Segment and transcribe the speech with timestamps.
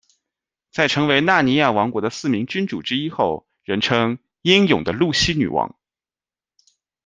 [0.71, 5.75] 在成为纳尼亚王国的四名君主之一后，人称「英勇的露西女王」。